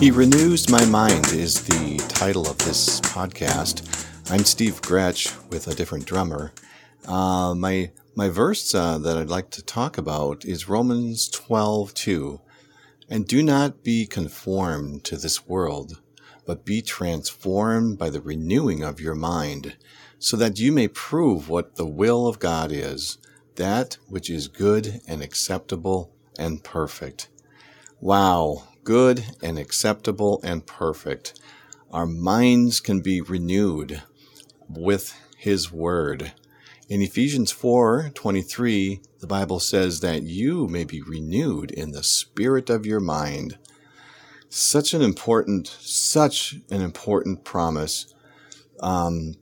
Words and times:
He 0.00 0.10
Renews 0.10 0.70
My 0.70 0.82
Mind 0.86 1.26
is 1.26 1.62
the 1.64 1.98
title 2.08 2.48
of 2.48 2.56
this 2.56 3.02
podcast. 3.02 4.08
I'm 4.30 4.46
Steve 4.46 4.80
Gretsch 4.80 5.30
with 5.50 5.68
a 5.68 5.74
different 5.74 6.06
drummer. 6.06 6.52
Uh, 7.04 7.54
my 7.54 7.90
my 8.14 8.30
verse 8.30 8.74
uh, 8.74 8.96
that 8.96 9.18
I'd 9.18 9.28
like 9.28 9.50
to 9.50 9.62
talk 9.62 9.98
about 9.98 10.46
is 10.46 10.70
Romans 10.70 11.28
12 11.28 11.92
2. 11.92 12.40
And 13.10 13.28
do 13.28 13.42
not 13.42 13.84
be 13.84 14.06
conformed 14.06 15.04
to 15.04 15.18
this 15.18 15.46
world, 15.46 16.00
but 16.46 16.64
be 16.64 16.80
transformed 16.80 17.98
by 17.98 18.08
the 18.08 18.22
renewing 18.22 18.82
of 18.82 19.02
your 19.02 19.14
mind, 19.14 19.76
so 20.18 20.34
that 20.38 20.58
you 20.58 20.72
may 20.72 20.88
prove 20.88 21.50
what 21.50 21.76
the 21.76 21.84
will 21.84 22.26
of 22.26 22.38
God 22.38 22.72
is, 22.72 23.18
that 23.56 23.98
which 24.08 24.30
is 24.30 24.48
good 24.48 25.02
and 25.06 25.22
acceptable 25.22 26.10
and 26.38 26.64
perfect. 26.64 27.28
Wow, 28.00 28.62
good 28.84 29.24
and 29.42 29.58
acceptable 29.58 30.40
and 30.42 30.66
perfect. 30.66 31.38
Our 31.92 32.06
minds 32.06 32.80
can 32.80 33.00
be 33.00 33.20
renewed 33.20 34.02
with 34.68 35.14
His 35.36 35.72
Word. 35.72 36.32
In 36.88 37.02
Ephesians 37.02 37.52
4:23, 37.52 39.00
the 39.20 39.26
Bible 39.26 39.60
says 39.60 40.00
that 40.00 40.22
you 40.22 40.66
may 40.66 40.84
be 40.84 41.00
renewed 41.00 41.70
in 41.70 41.92
the 41.92 42.02
spirit 42.02 42.68
of 42.68 42.84
your 42.84 43.00
mind. 43.00 43.58
Such 44.48 44.94
an 44.94 45.02
important, 45.02 45.68
such 45.80 46.56
an 46.70 46.80
important 46.80 47.44
promise. 47.44 48.12
Um, 48.80 49.34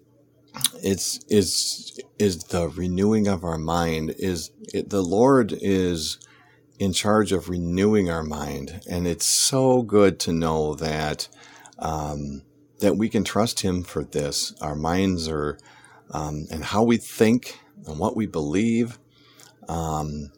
it's 0.82 1.20
is 1.28 1.98
is 2.18 2.44
the 2.44 2.68
renewing 2.68 3.28
of 3.28 3.44
our 3.44 3.58
mind. 3.58 4.14
Is 4.18 4.50
it, 4.74 4.90
the 4.90 5.02
Lord 5.02 5.56
is 5.60 6.18
in 6.78 6.92
charge 6.92 7.32
of 7.32 7.48
renewing 7.48 8.10
our 8.10 8.22
mind. 8.22 8.80
And 8.88 9.06
it's 9.06 9.26
so 9.26 9.82
good 9.82 10.18
to 10.20 10.32
know 10.32 10.74
that, 10.74 11.28
um, 11.78 12.42
that 12.78 12.96
we 12.96 13.08
can 13.08 13.24
trust 13.24 13.60
Him 13.60 13.82
for 13.82 14.04
this. 14.04 14.54
Our 14.60 14.76
minds 14.76 15.28
are, 15.28 15.58
um, 16.10 16.46
and 16.50 16.64
how 16.64 16.82
we 16.84 16.96
think 16.96 17.58
and 17.86 17.98
what 17.98 18.16
we 18.16 18.26
believe, 18.26 18.98
um, 19.68 20.30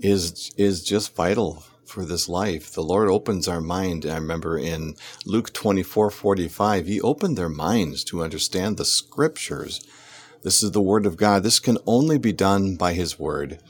is, 0.00 0.52
is 0.56 0.82
just 0.82 1.14
vital 1.14 1.64
for 1.84 2.04
this 2.04 2.28
life. 2.28 2.72
The 2.72 2.82
Lord 2.82 3.08
opens 3.08 3.48
our 3.48 3.60
mind. 3.60 4.06
I 4.06 4.14
remember 4.14 4.58
in 4.58 4.94
Luke 5.24 5.52
24, 5.52 6.10
45, 6.10 6.86
He 6.86 7.00
opened 7.00 7.36
their 7.36 7.48
minds 7.48 8.04
to 8.04 8.22
understand 8.22 8.76
the 8.76 8.84
scriptures. 8.84 9.80
This 10.42 10.62
is 10.62 10.70
the 10.70 10.82
word 10.82 11.06
of 11.06 11.16
God. 11.16 11.42
This 11.42 11.58
can 11.58 11.78
only 11.86 12.18
be 12.18 12.32
done 12.32 12.76
by 12.76 12.92
His 12.92 13.18
word. 13.18 13.60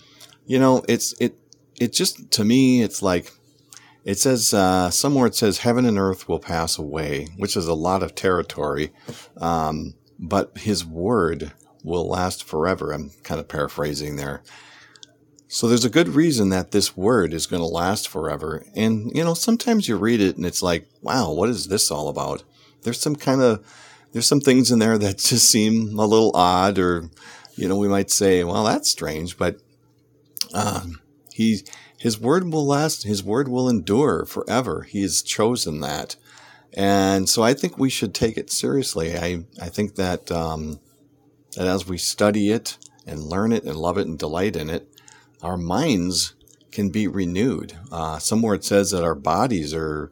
You 0.46 0.58
know, 0.58 0.84
it's, 0.88 1.14
it, 1.20 1.36
it 1.80 1.92
just 1.92 2.30
to 2.32 2.44
me 2.44 2.82
it's 2.82 3.02
like 3.02 3.32
it 4.04 4.18
says 4.18 4.54
uh, 4.54 4.90
somewhere 4.90 5.26
it 5.26 5.34
says 5.34 5.58
heaven 5.58 5.84
and 5.84 5.98
earth 5.98 6.28
will 6.28 6.38
pass 6.38 6.78
away 6.78 7.28
which 7.36 7.56
is 7.56 7.66
a 7.66 7.74
lot 7.74 8.02
of 8.02 8.14
territory. 8.14 8.92
Um, 9.36 9.94
but 10.18 10.58
his 10.58 10.84
word 10.84 11.52
will 11.84 12.08
last 12.08 12.42
forever. 12.42 12.92
I'm 12.92 13.10
kind 13.22 13.40
of 13.40 13.48
paraphrasing 13.48 14.16
there. 14.16 14.42
So 15.46 15.68
there's 15.68 15.84
a 15.84 15.90
good 15.90 16.08
reason 16.08 16.50
that 16.50 16.72
this 16.72 16.96
word 16.96 17.32
is 17.32 17.46
going 17.46 17.62
to 17.62 17.66
last 17.66 18.08
forever. 18.08 18.64
And 18.74 19.14
you 19.14 19.24
know 19.24 19.34
sometimes 19.34 19.88
you 19.88 19.96
read 19.96 20.20
it 20.20 20.36
and 20.36 20.46
it's 20.46 20.62
like 20.62 20.88
wow 21.02 21.32
what 21.32 21.48
is 21.48 21.68
this 21.68 21.90
all 21.90 22.08
about? 22.08 22.42
There's 22.82 23.00
some 23.00 23.16
kind 23.16 23.42
of 23.42 23.64
there's 24.12 24.26
some 24.26 24.40
things 24.40 24.70
in 24.70 24.78
there 24.78 24.98
that 24.98 25.18
just 25.18 25.50
seem 25.50 25.98
a 25.98 26.06
little 26.06 26.32
odd 26.34 26.78
or 26.78 27.10
you 27.56 27.68
know 27.68 27.76
we 27.76 27.88
might 27.88 28.10
say 28.10 28.44
well 28.44 28.64
that's 28.64 28.90
strange 28.90 29.36
but 29.36 29.60
um, 30.54 31.00
he, 31.38 31.64
his 31.96 32.18
word 32.18 32.52
will 32.52 32.66
last. 32.66 33.04
His 33.04 33.22
word 33.22 33.46
will 33.46 33.68
endure 33.68 34.24
forever. 34.24 34.82
He 34.82 35.02
has 35.02 35.22
chosen 35.22 35.78
that. 35.82 36.16
And 36.74 37.28
so 37.28 37.44
I 37.44 37.54
think 37.54 37.78
we 37.78 37.90
should 37.90 38.12
take 38.12 38.36
it 38.36 38.50
seriously. 38.50 39.16
I, 39.16 39.44
I 39.62 39.68
think 39.68 39.94
that, 39.94 40.32
um, 40.32 40.80
that 41.54 41.68
as 41.68 41.86
we 41.86 41.96
study 41.96 42.50
it 42.50 42.76
and 43.06 43.22
learn 43.22 43.52
it 43.52 43.62
and 43.62 43.76
love 43.76 43.98
it 43.98 44.08
and 44.08 44.18
delight 44.18 44.56
in 44.56 44.68
it, 44.68 44.88
our 45.40 45.56
minds 45.56 46.34
can 46.72 46.90
be 46.90 47.06
renewed. 47.06 47.78
Uh, 47.92 48.18
somewhere 48.18 48.56
it 48.56 48.64
says 48.64 48.90
that 48.90 49.04
our 49.04 49.14
bodies 49.14 49.72
are 49.72 50.10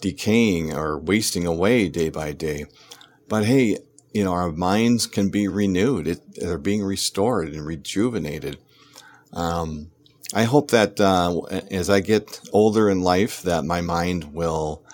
decaying 0.00 0.74
or 0.74 0.98
wasting 0.98 1.46
away 1.46 1.88
day 1.88 2.10
by 2.10 2.32
day. 2.32 2.66
But 3.28 3.44
hey, 3.44 3.78
you 4.12 4.24
know, 4.24 4.32
our 4.32 4.50
minds 4.50 5.06
can 5.06 5.28
be 5.28 5.46
renewed. 5.46 6.08
It, 6.08 6.34
they're 6.34 6.58
being 6.58 6.82
restored 6.82 7.54
and 7.54 7.64
rejuvenated. 7.64 8.58
Um, 9.32 9.92
I 10.34 10.44
hope 10.44 10.72
that 10.72 11.00
uh, 11.00 11.40
as 11.70 11.88
I 11.88 12.00
get 12.00 12.40
older 12.52 12.90
in 12.90 13.02
life, 13.02 13.40
that 13.42 13.64
my 13.64 13.80
mind 13.80 14.34
will, 14.34 14.84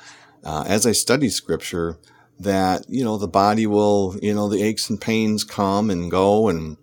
uh, 0.45 0.65
as 0.69 0.87
I 0.87 0.93
study 0.93 1.31
Scripture, 1.31 1.97
that 2.39 2.85
you 2.89 3.03
know 3.03 3.17
the 3.17 3.27
body 3.27 3.67
will, 3.67 4.17
you 4.23 4.35
know, 4.35 4.49
the 4.49 4.63
aches 4.63 4.91
and 4.91 5.01
pains 5.01 5.43
come 5.43 5.89
and 5.89 6.11
go, 6.11 6.49
and 6.49 6.77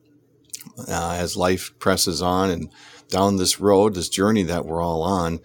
uh, 0.88 1.16
as 1.20 1.38
life 1.38 1.78
presses 1.78 2.22
on 2.22 2.50
and 2.50 2.70
down 3.10 3.38
this 3.38 3.60
road, 3.60 3.94
this 3.94 4.10
journey 4.10 4.44
that 4.44 4.66
we're 4.66 4.82
all 4.82 5.04
on, 5.04 5.40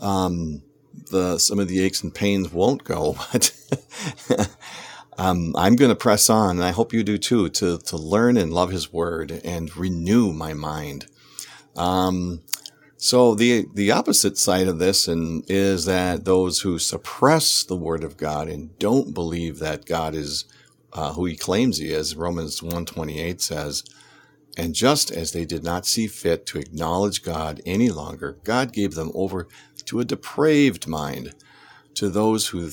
um, 0.00 0.62
the 1.10 1.38
some 1.38 1.58
of 1.58 1.68
the 1.68 1.82
aches 1.82 2.02
and 2.02 2.14
pains 2.14 2.52
won't 2.52 2.84
go, 2.84 3.16
but. 3.32 3.52
Um, 5.18 5.54
I'm 5.54 5.76
going 5.76 5.90
to 5.90 5.96
press 5.96 6.30
on, 6.30 6.52
and 6.52 6.64
I 6.64 6.70
hope 6.70 6.94
you 6.94 7.02
do 7.02 7.18
too, 7.18 7.50
to, 7.50 7.76
to 7.76 7.96
learn 7.98 8.38
and 8.38 8.54
love 8.54 8.70
His 8.70 8.90
Word 8.90 9.38
and 9.44 9.76
renew 9.76 10.32
my 10.32 10.54
mind. 10.54 11.04
Um, 11.76 12.42
so 12.96 13.34
the 13.34 13.66
the 13.72 13.90
opposite 13.90 14.36
side 14.36 14.68
of 14.68 14.78
this 14.78 15.08
and 15.08 15.42
is 15.48 15.86
that 15.86 16.24
those 16.24 16.60
who 16.60 16.78
suppress 16.78 17.64
the 17.64 17.76
word 17.76 18.04
of 18.04 18.16
God 18.16 18.48
and 18.48 18.78
don't 18.78 19.14
believe 19.14 19.58
that 19.58 19.86
God 19.86 20.14
is 20.14 20.44
uh, 20.92 21.14
who 21.14 21.24
he 21.24 21.36
claims 21.36 21.78
he 21.78 21.90
is, 21.90 22.16
Romans 22.16 22.62
128 22.62 23.40
says, 23.40 23.84
and 24.56 24.74
just 24.74 25.10
as 25.10 25.32
they 25.32 25.44
did 25.44 25.62
not 25.62 25.86
see 25.86 26.06
fit 26.06 26.44
to 26.46 26.58
acknowledge 26.58 27.22
God 27.22 27.62
any 27.64 27.88
longer, 27.88 28.38
God 28.44 28.72
gave 28.72 28.94
them 28.94 29.12
over 29.14 29.46
to 29.86 30.00
a 30.00 30.04
depraved 30.04 30.86
mind, 30.86 31.32
to 31.94 32.08
those 32.08 32.48
who, 32.48 32.70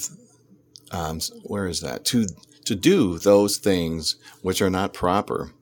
um, 0.92 1.20
where 1.44 1.68
is 1.68 1.82
that? 1.82 2.04
To 2.06 2.28
to 2.66 2.76
do 2.76 3.18
those 3.18 3.56
things 3.58 4.18
which 4.42 4.62
are 4.62 4.70
not 4.70 4.94
proper 4.94 5.54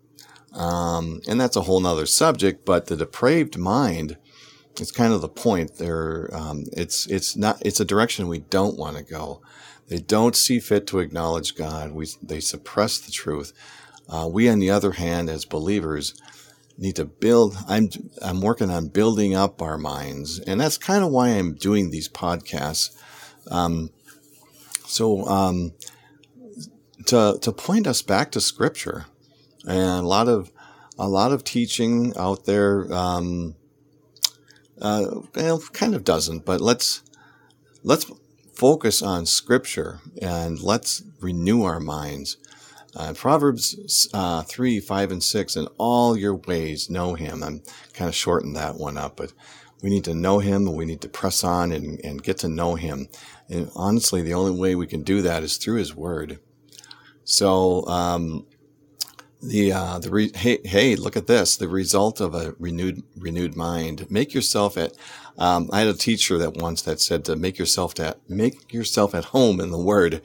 um, 0.56 1.22
and 1.28 1.40
that's 1.40 1.58
a 1.58 1.62
whole 1.62 1.80
nother 1.80 2.06
subject, 2.06 2.66
but 2.66 2.88
the 2.88 2.96
depraved 2.96 3.58
mind 3.58 4.18
is 4.80 4.92
kind 4.92 5.14
of 5.14 5.22
the 5.22 5.30
point 5.30 5.76
there. 5.78 6.30
Um, 6.34 6.64
it's, 6.72 7.06
it's 7.08 7.36
not, 7.36 7.62
it's 7.66 7.80
a 7.80 7.86
direction 7.86 8.28
we 8.28 8.40
don't 8.40 8.78
want 8.78 8.98
to 8.98 9.04
go. 9.04 9.42
They 9.88 9.98
don't 9.98 10.36
see 10.36 10.60
fit 10.60 10.88
to 10.88 11.00
acknowledge 11.00 11.56
God. 11.56 11.92
We, 11.92 12.08
they 12.24 12.40
suppress 12.40 13.00
the 13.00 13.12
truth. 13.12 13.54
Uh, 14.10 14.28
we, 14.32 14.50
on 14.50 14.60
the 14.60 14.70
other 14.70 14.92
hand, 14.92 15.30
as 15.30 15.46
believers, 15.46 16.20
need 16.78 16.96
to 16.96 17.06
build. 17.06 17.58
I'm, 17.68 17.90
I'm 18.22 18.42
working 18.42 18.70
on 18.70 18.88
building 18.88 19.36
up 19.36 19.62
our 19.62 19.78
minds. 19.78 20.40
And 20.40 20.60
that's 20.60 20.78
kind 20.78 21.04
of 21.04 21.12
why 21.12 21.30
I'm 21.30 21.54
doing 21.54 21.92
these 21.92 22.10
podcasts. 22.10 22.98
Um, 23.52 23.92
so, 24.86 25.26
um, 25.28 25.74
to, 27.08 27.38
to 27.42 27.52
point 27.52 27.86
us 27.88 28.02
back 28.02 28.32
to 28.32 28.42
scripture, 28.42 29.06
and 29.68 30.06
a 30.06 30.08
lot 30.08 30.28
of 30.28 30.52
a 30.98 31.08
lot 31.08 31.32
of 31.32 31.44
teaching 31.44 32.14
out 32.18 32.46
there. 32.46 32.92
Um, 32.94 33.56
uh, 34.82 35.22
well, 35.36 35.60
kind 35.74 35.96
of 35.96 36.04
doesn't, 36.04 36.46
but 36.46 36.62
let's 36.62 37.02
let's 37.84 38.12
focus 38.54 39.02
on 39.02 39.26
Scripture 39.26 40.00
and 40.22 40.60
let's 40.62 41.04
renew 41.20 41.64
our 41.64 41.80
minds. 41.80 42.38
Uh, 42.96 43.14
Proverbs 43.14 44.08
uh, 44.14 44.42
3, 44.44 44.80
5, 44.80 45.12
and 45.12 45.22
6, 45.22 45.56
in 45.58 45.68
all 45.78 46.18
your 46.18 46.36
ways 46.36 46.90
know 46.90 47.14
him. 47.16 47.44
I'm 47.44 47.62
kind 47.94 48.08
of 48.08 48.16
shortened 48.16 48.56
that 48.56 48.76
one 48.76 48.98
up, 48.98 49.18
but 49.18 49.34
we 49.82 49.90
need 49.90 50.06
to 50.06 50.16
know 50.16 50.40
him 50.40 50.74
we 50.74 50.86
need 50.86 51.02
to 51.02 51.10
press 51.10 51.44
on 51.44 51.72
and, 51.74 52.00
and 52.04 52.24
get 52.24 52.38
to 52.40 52.48
know 52.48 52.76
him. 52.76 53.10
And 53.50 53.70
honestly, 53.76 54.22
the 54.22 54.34
only 54.34 54.58
way 54.58 54.76
we 54.76 54.88
can 54.88 55.04
do 55.04 55.22
that 55.22 55.44
is 55.44 55.58
through 55.58 55.78
his 55.78 55.94
word. 55.94 56.40
So, 57.26 57.86
um, 57.88 58.46
the 59.48 59.72
uh, 59.72 60.00
the 60.00 60.10
re- 60.10 60.32
hey 60.36 60.60
hey 60.64 60.96
look 60.96 61.16
at 61.16 61.28
this 61.28 61.56
the 61.58 61.68
result 61.68 62.20
of 62.20 62.34
a 62.34 62.56
renewed 62.60 63.04
renewed 63.16 63.56
mind 63.56 64.10
make 64.10 64.34
yourself 64.34 64.78
at 64.78 64.94
um, 65.38 65.70
I 65.72 65.80
had 65.80 65.90
a 65.90 65.94
teacher 65.94 66.38
that 66.38 66.56
once 66.56 66.82
that 66.84 67.02
said 67.02 67.26
to 67.26 67.36
make 67.36 67.58
yourself 67.58 68.00
at 68.00 68.20
make 68.30 68.74
yourself 68.74 69.14
at 69.14 69.26
home 69.26 69.60
in 69.60 69.72
the 69.72 69.78
Word. 69.78 70.22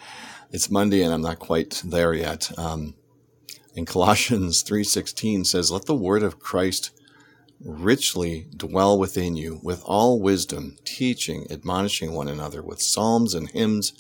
It's 0.53 0.71
Monday 0.71 1.03
and 1.03 1.13
I'm 1.13 1.23
not 1.23 1.39
quite 1.39 1.83
there 1.85 2.15
yet. 2.15 2.51
Um, 2.59 2.95
in 3.75 3.87
Colossians 3.87 4.63
three 4.67 4.85
sixteen 4.85 5.45
says, 5.45 5.71
"Let 5.71 5.87
the 5.87 5.95
word 5.95 6.23
of 6.23 6.39
Christ 6.41 6.91
richly 7.63 8.47
dwell 8.57 8.99
within 8.99 9.37
you, 9.37 9.61
with 9.63 9.83
all 9.85 10.21
wisdom, 10.21 10.77
teaching, 10.85 11.47
admonishing 11.51 12.13
one 12.13 12.29
another 12.29 12.63
with 12.63 12.81
psalms 12.81 13.35
and 13.35 13.51
hymns 13.51 13.93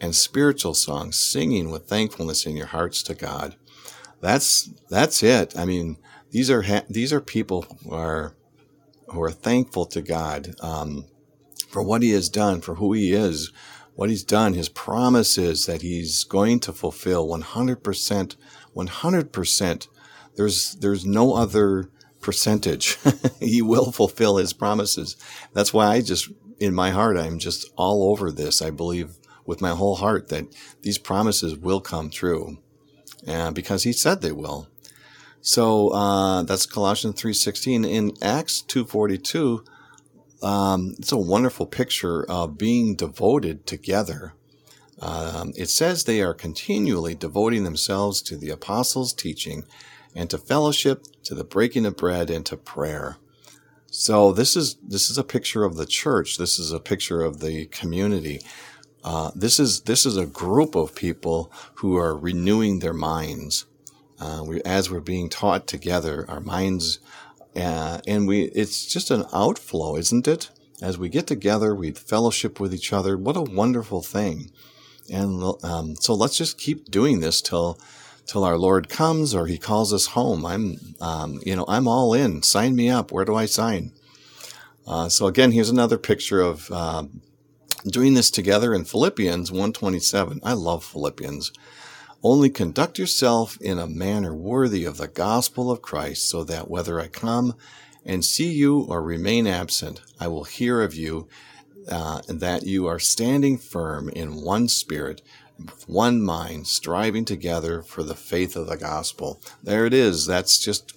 and 0.00 0.14
spiritual 0.14 0.74
songs, 0.74 1.18
singing 1.18 1.70
with 1.70 1.88
thankfulness 1.88 2.46
in 2.46 2.56
your 2.56 2.66
hearts 2.66 3.02
to 3.04 3.14
God." 3.14 3.56
That's 4.20 4.70
that's 4.88 5.22
it. 5.22 5.56
I 5.56 5.64
mean, 5.64 5.96
these 6.30 6.50
are 6.50 6.62
ha- 6.62 6.84
these 6.88 7.12
are 7.12 7.20
people 7.20 7.62
who 7.62 7.94
are 7.94 8.34
who 9.08 9.22
are 9.22 9.30
thankful 9.30 9.86
to 9.86 10.02
God 10.02 10.54
um, 10.60 11.06
for 11.68 11.82
what 11.82 12.02
He 12.02 12.10
has 12.10 12.28
done, 12.28 12.60
for 12.60 12.74
who 12.76 12.92
He 12.92 13.12
is, 13.12 13.52
what 13.98 14.10
he's 14.10 14.22
done, 14.22 14.54
his 14.54 14.68
promises 14.68 15.66
that 15.66 15.82
he's 15.82 16.22
going 16.22 16.60
to 16.60 16.72
fulfill 16.72 17.26
100%, 17.26 18.36
100%. 18.76 19.88
There's, 20.36 20.74
there's 20.74 21.04
no 21.04 21.34
other 21.34 21.90
percentage. 22.20 22.96
he 23.40 23.60
will 23.60 23.90
fulfill 23.90 24.36
his 24.36 24.52
promises. 24.52 25.16
That's 25.52 25.74
why 25.74 25.88
I 25.88 26.02
just, 26.02 26.30
in 26.60 26.76
my 26.76 26.90
heart, 26.90 27.16
I'm 27.16 27.40
just 27.40 27.68
all 27.74 28.12
over 28.12 28.30
this. 28.30 28.62
I 28.62 28.70
believe 28.70 29.16
with 29.44 29.60
my 29.60 29.70
whole 29.70 29.96
heart 29.96 30.28
that 30.28 30.46
these 30.82 30.98
promises 30.98 31.56
will 31.56 31.80
come 31.80 32.08
true. 32.08 32.58
And 33.26 33.54
because 33.54 33.82
he 33.82 33.92
said 33.92 34.20
they 34.20 34.32
will. 34.32 34.68
So 35.40 35.90
uh, 35.90 36.42
that's 36.42 36.66
Colossians 36.66 37.20
3.16. 37.20 37.88
In 37.88 38.12
Acts 38.22 38.62
2.42, 38.66 39.64
um, 40.42 40.94
it's 40.98 41.12
a 41.12 41.16
wonderful 41.16 41.66
picture 41.66 42.24
of 42.28 42.58
being 42.58 42.94
devoted 42.94 43.66
together. 43.66 44.34
Um, 45.00 45.52
it 45.56 45.68
says 45.68 46.04
they 46.04 46.22
are 46.22 46.34
continually 46.34 47.14
devoting 47.14 47.64
themselves 47.64 48.20
to 48.22 48.36
the 48.36 48.50
apostles' 48.50 49.12
teaching 49.12 49.64
and 50.14 50.28
to 50.30 50.38
fellowship, 50.38 51.04
to 51.24 51.34
the 51.34 51.44
breaking 51.44 51.86
of 51.86 51.96
bread, 51.96 52.30
and 52.30 52.44
to 52.46 52.56
prayer. 52.56 53.16
So 53.90 54.32
this 54.32 54.56
is 54.56 54.76
this 54.86 55.08
is 55.08 55.16
a 55.16 55.24
picture 55.24 55.64
of 55.64 55.76
the 55.76 55.86
church. 55.86 56.36
This 56.36 56.58
is 56.58 56.72
a 56.72 56.80
picture 56.80 57.22
of 57.22 57.40
the 57.40 57.66
community. 57.66 58.40
Uh, 59.04 59.30
this 59.34 59.60
is 59.60 59.82
this 59.82 60.04
is 60.04 60.16
a 60.16 60.26
group 60.26 60.74
of 60.74 60.94
people 60.94 61.52
who 61.74 61.96
are 61.96 62.16
renewing 62.16 62.80
their 62.80 62.92
minds. 62.94 63.64
Uh, 64.20 64.42
we, 64.44 64.60
as 64.62 64.90
we're 64.90 65.00
being 65.00 65.28
taught 65.28 65.66
together, 65.66 66.24
our 66.28 66.40
minds 66.40 66.98
uh, 67.58 68.00
and 68.06 68.28
we, 68.28 68.44
it's 68.44 68.86
just 68.86 69.10
an 69.10 69.24
outflow, 69.32 69.96
isn't 69.96 70.28
it? 70.28 70.50
As 70.80 70.96
we 70.96 71.08
get 71.08 71.26
together, 71.26 71.74
we 71.74 71.90
fellowship 71.90 72.60
with 72.60 72.72
each 72.72 72.92
other. 72.92 73.16
What 73.16 73.36
a 73.36 73.42
wonderful 73.42 74.02
thing. 74.02 74.52
And 75.12 75.42
um, 75.64 75.96
so 75.96 76.14
let's 76.14 76.36
just 76.36 76.58
keep 76.58 76.90
doing 76.90 77.20
this 77.20 77.40
till 77.40 77.78
till 78.26 78.44
our 78.44 78.58
Lord 78.58 78.90
comes 78.90 79.34
or 79.34 79.46
He 79.46 79.56
calls 79.56 79.92
us 79.92 80.08
home. 80.08 80.44
I'm, 80.44 80.76
um, 81.00 81.40
you 81.46 81.56
know, 81.56 81.64
I'm 81.66 81.88
all 81.88 82.12
in. 82.12 82.42
Sign 82.42 82.76
me 82.76 82.90
up. 82.90 83.10
Where 83.10 83.24
do 83.24 83.34
I 83.34 83.46
sign? 83.46 83.92
Uh, 84.86 85.08
so 85.08 85.26
again, 85.26 85.50
here's 85.50 85.70
another 85.70 85.96
picture 85.96 86.42
of 86.42 86.70
uh, 86.70 87.04
doing 87.84 88.14
this 88.14 88.30
together 88.30 88.74
in 88.74 88.84
Philippians 88.84 89.50
127. 89.50 90.40
I 90.42 90.52
love 90.52 90.84
Philippians. 90.84 91.52
Only 92.22 92.50
conduct 92.50 92.98
yourself 92.98 93.56
in 93.60 93.78
a 93.78 93.86
manner 93.86 94.34
worthy 94.34 94.84
of 94.84 94.96
the 94.96 95.08
gospel 95.08 95.70
of 95.70 95.82
Christ, 95.82 96.28
so 96.28 96.42
that 96.44 96.68
whether 96.68 97.00
I 97.00 97.06
come 97.06 97.54
and 98.04 98.24
see 98.24 98.50
you 98.50 98.80
or 98.80 99.02
remain 99.02 99.46
absent, 99.46 100.00
I 100.18 100.26
will 100.26 100.44
hear 100.44 100.82
of 100.82 100.94
you 100.94 101.28
uh, 101.88 102.22
that 102.28 102.64
you 102.64 102.86
are 102.86 102.98
standing 102.98 103.56
firm 103.56 104.08
in 104.08 104.42
one 104.42 104.68
spirit, 104.68 105.22
one 105.86 106.20
mind, 106.20 106.66
striving 106.66 107.24
together 107.24 107.82
for 107.82 108.02
the 108.02 108.14
faith 108.14 108.56
of 108.56 108.66
the 108.66 108.76
gospel. 108.76 109.40
There 109.62 109.86
it 109.86 109.94
is. 109.94 110.26
That's 110.26 110.58
just 110.58 110.96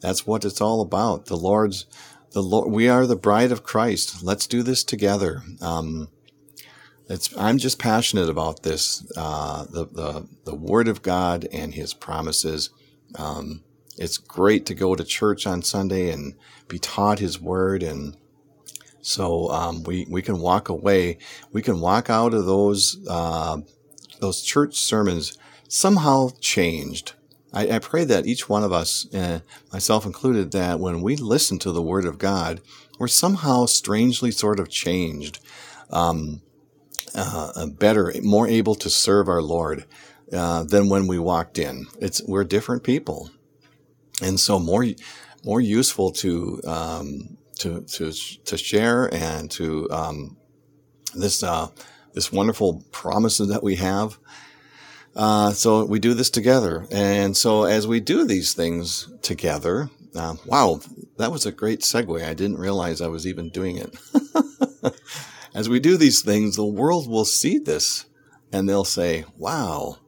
that's 0.00 0.26
what 0.26 0.44
it's 0.44 0.60
all 0.60 0.80
about. 0.80 1.26
The 1.26 1.36
Lord's 1.36 1.86
the 2.32 2.42
Lord. 2.42 2.70
We 2.70 2.88
are 2.88 3.06
the 3.06 3.16
bride 3.16 3.52
of 3.52 3.62
Christ. 3.62 4.22
Let's 4.22 4.46
do 4.46 4.62
this 4.62 4.82
together. 4.82 5.42
Um, 5.60 6.08
it's, 7.12 7.36
I'm 7.36 7.58
just 7.58 7.78
passionate 7.78 8.30
about 8.30 8.62
this, 8.62 9.06
uh, 9.16 9.64
the, 9.64 9.86
the, 9.86 10.28
the 10.44 10.54
Word 10.54 10.88
of 10.88 11.02
God 11.02 11.46
and 11.52 11.74
His 11.74 11.92
promises. 11.92 12.70
Um, 13.16 13.62
it's 13.98 14.16
great 14.16 14.64
to 14.66 14.74
go 14.74 14.94
to 14.94 15.04
church 15.04 15.46
on 15.46 15.60
Sunday 15.60 16.10
and 16.10 16.34
be 16.68 16.78
taught 16.78 17.18
His 17.18 17.38
Word. 17.38 17.82
And 17.82 18.16
so 19.02 19.50
um, 19.50 19.82
we, 19.82 20.06
we 20.08 20.22
can 20.22 20.40
walk 20.40 20.70
away, 20.70 21.18
we 21.52 21.60
can 21.60 21.80
walk 21.80 22.08
out 22.08 22.32
of 22.32 22.46
those, 22.46 22.98
uh, 23.06 23.58
those 24.20 24.40
church 24.40 24.76
sermons 24.76 25.36
somehow 25.68 26.30
changed. 26.40 27.12
I, 27.52 27.72
I, 27.72 27.78
pray 27.80 28.04
that 28.04 28.24
each 28.24 28.48
one 28.48 28.64
of 28.64 28.72
us, 28.72 29.12
uh, 29.14 29.40
myself 29.70 30.06
included, 30.06 30.52
that 30.52 30.80
when 30.80 31.02
we 31.02 31.16
listen 31.16 31.58
to 31.58 31.72
the 31.72 31.82
Word 31.82 32.06
of 32.06 32.16
God, 32.16 32.62
we're 32.98 33.08
somehow 33.08 33.66
strangely 33.66 34.30
sort 34.30 34.58
of 34.58 34.70
changed. 34.70 35.40
Um, 35.90 36.40
uh, 37.14 37.66
better, 37.66 38.12
more 38.22 38.48
able 38.48 38.74
to 38.76 38.90
serve 38.90 39.28
our 39.28 39.42
Lord 39.42 39.86
uh, 40.32 40.64
than 40.64 40.88
when 40.88 41.06
we 41.06 41.18
walked 41.18 41.58
in. 41.58 41.86
It's 42.00 42.22
we're 42.26 42.44
different 42.44 42.84
people, 42.84 43.30
and 44.22 44.38
so 44.38 44.58
more 44.58 44.86
more 45.44 45.60
useful 45.60 46.12
to 46.12 46.60
um, 46.66 47.36
to 47.58 47.82
to 47.82 48.12
to 48.12 48.56
share 48.56 49.12
and 49.14 49.50
to 49.52 49.90
um, 49.90 50.36
this 51.14 51.42
uh, 51.42 51.68
this 52.14 52.32
wonderful 52.32 52.84
promises 52.92 53.48
that 53.48 53.62
we 53.62 53.76
have. 53.76 54.18
Uh, 55.14 55.52
so 55.52 55.84
we 55.84 55.98
do 55.98 56.14
this 56.14 56.30
together, 56.30 56.86
and 56.90 57.36
so 57.36 57.64
as 57.64 57.86
we 57.86 58.00
do 58.00 58.24
these 58.24 58.54
things 58.54 59.12
together, 59.20 59.90
uh, 60.14 60.36
wow, 60.46 60.80
that 61.18 61.30
was 61.30 61.44
a 61.44 61.52
great 61.52 61.80
segue. 61.80 62.24
I 62.24 62.32
didn't 62.32 62.58
realize 62.58 63.02
I 63.02 63.08
was 63.08 63.26
even 63.26 63.50
doing 63.50 63.76
it. 63.76 63.94
As 65.54 65.68
we 65.68 65.80
do 65.80 65.96
these 65.96 66.22
things, 66.22 66.56
the 66.56 66.64
world 66.64 67.08
will 67.08 67.26
see 67.26 67.58
this 67.58 68.06
and 68.52 68.68
they'll 68.68 68.84
say, 68.84 69.24
wow. 69.36 69.98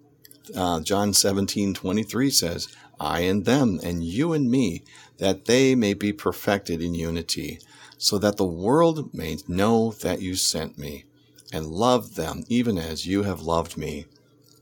Uh, 0.54 0.80
John 0.80 1.12
17, 1.12 1.74
23 1.74 2.30
says, 2.30 2.68
I 3.00 3.20
and 3.20 3.44
them, 3.44 3.80
and 3.82 4.04
you 4.04 4.32
and 4.32 4.50
me, 4.50 4.84
that 5.18 5.46
they 5.46 5.74
may 5.74 5.94
be 5.94 6.12
perfected 6.12 6.82
in 6.82 6.94
unity, 6.94 7.58
so 7.98 8.18
that 8.18 8.36
the 8.36 8.44
world 8.44 9.12
may 9.14 9.38
know 9.48 9.92
that 10.00 10.20
you 10.20 10.34
sent 10.34 10.78
me 10.78 11.04
and 11.52 11.66
love 11.66 12.14
them 12.14 12.44
even 12.48 12.78
as 12.78 13.06
you 13.06 13.22
have 13.22 13.42
loved 13.42 13.76
me. 13.76 14.06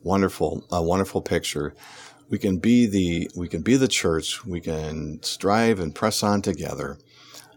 Wonderful, 0.02 0.64
a 0.70 0.82
wonderful 0.82 1.22
picture. 1.22 1.74
We 2.28 2.38
can 2.38 2.58
be 2.58 2.86
the, 2.86 3.30
we 3.36 3.48
can 3.48 3.62
be 3.62 3.76
the 3.76 3.88
church. 3.88 4.44
We 4.44 4.60
can 4.60 5.22
strive 5.22 5.78
and 5.78 5.94
press 5.94 6.22
on 6.22 6.42
together 6.42 6.98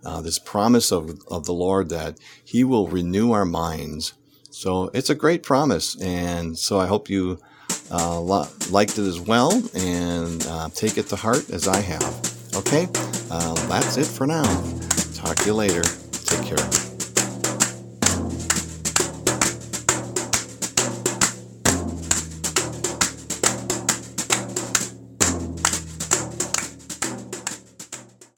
uh, 0.06 0.22
this 0.22 0.40
promise 0.40 0.92
of, 0.92 1.20
of 1.28 1.46
the 1.46 1.54
Lord 1.54 1.90
that 1.90 2.18
He 2.44 2.64
will 2.64 2.88
renew 2.88 3.32
our 3.32 3.46
minds. 3.46 4.14
So 4.52 4.90
it's 4.94 5.10
a 5.10 5.16
great 5.16 5.44
promise. 5.44 6.00
And 6.02 6.58
so 6.58 6.80
I 6.80 6.88
hope 6.88 7.10
you 7.10 7.40
uh, 7.92 8.22
liked 8.22 8.98
it 8.98 9.08
as 9.08 9.20
well 9.20 9.52
and 9.76 10.46
uh, 10.48 10.70
take 10.74 10.98
it 10.98 11.08
to 11.08 11.16
heart 11.16 11.50
as 11.50 11.68
I 11.68 11.82
have. 11.82 12.56
Okay, 12.56 12.88
uh, 13.30 13.54
that's 13.68 13.98
it 13.98 14.06
for 14.06 14.26
now. 14.26 14.44
Talk 15.14 15.36
to 15.38 15.46
you 15.46 15.54
later. 15.54 15.84
Take 15.84 16.46
care. 16.46 16.85